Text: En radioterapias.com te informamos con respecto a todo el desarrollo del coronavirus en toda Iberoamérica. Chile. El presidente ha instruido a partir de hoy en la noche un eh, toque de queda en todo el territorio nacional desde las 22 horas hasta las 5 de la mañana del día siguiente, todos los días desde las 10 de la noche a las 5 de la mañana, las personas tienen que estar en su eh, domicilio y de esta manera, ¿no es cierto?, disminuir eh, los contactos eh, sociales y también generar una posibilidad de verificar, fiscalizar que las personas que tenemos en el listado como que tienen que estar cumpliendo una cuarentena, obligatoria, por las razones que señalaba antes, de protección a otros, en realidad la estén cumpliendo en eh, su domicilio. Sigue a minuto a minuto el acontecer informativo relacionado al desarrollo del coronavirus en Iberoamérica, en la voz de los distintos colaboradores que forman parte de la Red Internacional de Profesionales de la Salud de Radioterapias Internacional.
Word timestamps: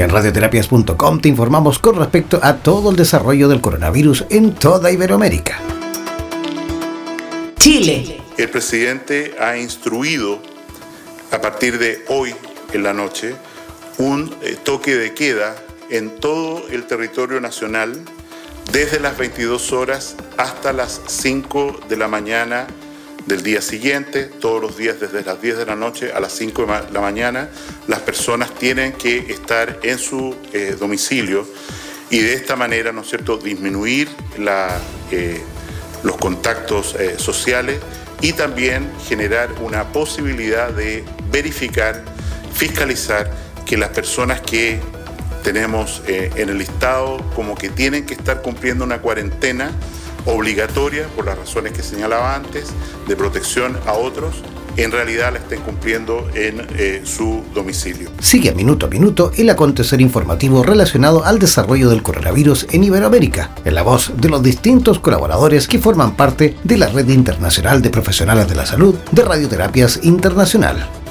En 0.00 0.08
radioterapias.com 0.08 1.20
te 1.20 1.28
informamos 1.28 1.78
con 1.78 1.94
respecto 1.96 2.40
a 2.42 2.56
todo 2.56 2.88
el 2.88 2.96
desarrollo 2.96 3.48
del 3.48 3.60
coronavirus 3.60 4.24
en 4.30 4.54
toda 4.54 4.90
Iberoamérica. 4.90 5.60
Chile. 7.58 8.22
El 8.38 8.48
presidente 8.48 9.34
ha 9.38 9.58
instruido 9.58 10.40
a 11.30 11.42
partir 11.42 11.78
de 11.78 12.02
hoy 12.08 12.34
en 12.72 12.82
la 12.82 12.94
noche 12.94 13.34
un 13.98 14.34
eh, 14.40 14.56
toque 14.64 14.96
de 14.96 15.12
queda 15.12 15.54
en 15.90 16.18
todo 16.18 16.66
el 16.70 16.86
territorio 16.86 17.38
nacional 17.38 17.92
desde 18.72 19.00
las 19.00 19.18
22 19.18 19.70
horas 19.72 20.16
hasta 20.38 20.72
las 20.72 21.02
5 21.08 21.78
de 21.90 21.96
la 21.98 22.08
mañana 22.08 22.66
del 23.26 23.42
día 23.42 23.62
siguiente, 23.62 24.24
todos 24.24 24.60
los 24.60 24.76
días 24.76 25.00
desde 25.00 25.22
las 25.22 25.40
10 25.40 25.58
de 25.58 25.66
la 25.66 25.76
noche 25.76 26.12
a 26.12 26.20
las 26.20 26.32
5 26.32 26.66
de 26.66 26.92
la 26.92 27.00
mañana, 27.00 27.48
las 27.86 28.00
personas 28.00 28.54
tienen 28.54 28.92
que 28.92 29.18
estar 29.32 29.78
en 29.82 29.98
su 29.98 30.36
eh, 30.52 30.76
domicilio 30.78 31.46
y 32.10 32.20
de 32.20 32.34
esta 32.34 32.56
manera, 32.56 32.92
¿no 32.92 33.02
es 33.02 33.08
cierto?, 33.08 33.36
disminuir 33.36 34.08
eh, 35.10 35.42
los 36.02 36.16
contactos 36.16 36.96
eh, 36.98 37.16
sociales 37.18 37.78
y 38.20 38.32
también 38.32 38.90
generar 39.06 39.52
una 39.60 39.92
posibilidad 39.92 40.70
de 40.70 41.04
verificar, 41.30 42.04
fiscalizar 42.52 43.30
que 43.64 43.76
las 43.76 43.90
personas 43.90 44.40
que 44.40 44.80
tenemos 45.44 46.02
en 46.06 46.50
el 46.50 46.58
listado 46.58 47.16
como 47.34 47.54
que 47.54 47.70
tienen 47.70 48.04
que 48.04 48.12
estar 48.12 48.42
cumpliendo 48.42 48.84
una 48.84 49.00
cuarentena, 49.00 49.72
obligatoria, 50.26 51.06
por 51.16 51.26
las 51.26 51.38
razones 51.38 51.72
que 51.72 51.82
señalaba 51.82 52.34
antes, 52.34 52.70
de 53.06 53.16
protección 53.16 53.78
a 53.86 53.92
otros, 53.92 54.42
en 54.76 54.92
realidad 54.92 55.32
la 55.32 55.38
estén 55.38 55.60
cumpliendo 55.60 56.28
en 56.34 56.66
eh, 56.76 57.02
su 57.04 57.42
domicilio. 57.54 58.10
Sigue 58.20 58.50
a 58.50 58.54
minuto 58.54 58.86
a 58.86 58.88
minuto 58.88 59.32
el 59.36 59.50
acontecer 59.50 60.00
informativo 60.00 60.62
relacionado 60.62 61.24
al 61.24 61.38
desarrollo 61.38 61.90
del 61.90 62.02
coronavirus 62.02 62.66
en 62.70 62.84
Iberoamérica, 62.84 63.50
en 63.64 63.74
la 63.74 63.82
voz 63.82 64.12
de 64.16 64.28
los 64.28 64.42
distintos 64.42 64.98
colaboradores 64.98 65.66
que 65.66 65.78
forman 65.78 66.16
parte 66.16 66.56
de 66.64 66.78
la 66.78 66.88
Red 66.88 67.08
Internacional 67.08 67.82
de 67.82 67.90
Profesionales 67.90 68.48
de 68.48 68.54
la 68.54 68.66
Salud 68.66 68.94
de 69.10 69.24
Radioterapias 69.24 70.00
Internacional. 70.02 70.99